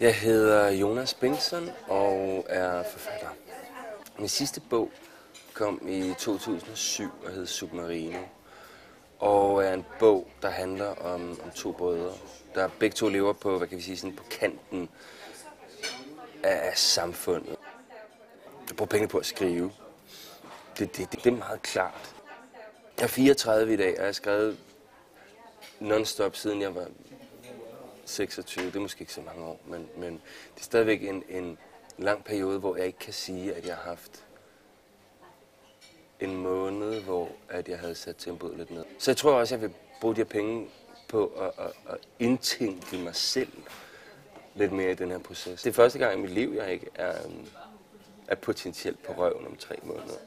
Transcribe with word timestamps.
Jeg 0.00 0.14
hedder 0.14 0.70
Jonas 0.70 1.14
Bengtsson 1.14 1.70
og 1.88 2.46
er 2.48 2.82
forfatter. 2.82 3.28
Min 4.18 4.28
sidste 4.28 4.60
bog 4.60 4.90
kom 5.54 5.88
i 5.88 6.14
2007 6.18 7.10
og 7.24 7.32
hed 7.32 7.46
Submarino. 7.46 8.18
Og 9.18 9.64
er 9.64 9.74
en 9.74 9.84
bog, 9.98 10.30
der 10.42 10.50
handler 10.50 10.94
om, 10.94 11.40
om 11.44 11.50
to 11.50 11.72
brødre, 11.72 12.12
der 12.54 12.68
begge 12.78 12.94
to 12.94 13.08
lever 13.08 13.32
på, 13.32 13.58
hvad 13.58 13.68
kan 13.68 13.76
vi 13.78 13.82
sige, 13.82 13.96
sådan 13.96 14.16
på 14.16 14.24
kanten 14.30 14.88
af, 16.42 16.68
af 16.70 16.78
samfundet. 16.78 17.56
Jeg 18.68 18.76
bruger 18.76 18.88
penge 18.88 19.08
på 19.08 19.18
at 19.18 19.26
skrive. 19.26 19.72
Det, 20.78 20.96
det, 20.96 21.12
det, 21.12 21.24
det 21.24 21.32
er 21.32 21.36
meget 21.36 21.62
klart. 21.62 22.14
Jeg 22.98 23.04
er 23.04 23.08
34 23.08 23.72
i 23.72 23.76
dag, 23.76 23.92
og 23.92 23.98
jeg 23.98 24.04
har 24.06 24.12
skrevet 24.12 24.58
non-stop 25.80 26.36
siden 26.36 26.62
jeg 26.62 26.74
var 26.74 26.86
26. 28.08 28.66
Det 28.66 28.76
er 28.76 28.80
måske 28.80 29.00
ikke 29.00 29.12
så 29.12 29.20
mange 29.20 29.44
år, 29.44 29.60
men, 29.66 29.88
men 29.96 30.12
det 30.54 30.60
er 30.60 30.64
stadigvæk 30.64 31.02
en, 31.02 31.22
en 31.28 31.58
lang 31.98 32.24
periode, 32.24 32.58
hvor 32.58 32.76
jeg 32.76 32.86
ikke 32.86 32.98
kan 32.98 33.12
sige, 33.12 33.54
at 33.54 33.66
jeg 33.66 33.76
har 33.76 33.82
haft 33.82 34.24
en 36.20 36.36
måned, 36.36 37.00
hvor 37.00 37.28
at 37.48 37.68
jeg 37.68 37.78
havde 37.78 37.94
sat 37.94 38.16
tempoet 38.18 38.56
lidt 38.56 38.70
ned. 38.70 38.84
Så 38.98 39.10
jeg 39.10 39.16
tror 39.16 39.32
også, 39.32 39.54
at 39.54 39.60
jeg 39.60 39.68
vil 39.68 39.76
bruge 40.00 40.14
de 40.14 40.20
her 40.20 40.24
penge 40.24 40.68
på 41.08 41.26
at, 41.26 41.64
at, 41.64 41.72
at 41.88 41.98
indtænke 42.18 42.98
mig 42.98 43.14
selv 43.16 43.52
lidt 44.54 44.72
mere 44.72 44.90
i 44.90 44.94
den 44.94 45.10
her 45.10 45.18
proces. 45.18 45.62
Det 45.62 45.70
er 45.70 45.74
første 45.74 45.98
gang 45.98 46.18
i 46.18 46.22
mit 46.22 46.30
liv, 46.30 46.52
jeg 46.56 46.72
ikke 46.72 46.86
er, 46.94 47.14
er 48.28 48.34
potentielt 48.34 49.02
på 49.02 49.12
røven 49.12 49.46
om 49.46 49.56
tre 49.56 49.76
måneder. 49.82 50.18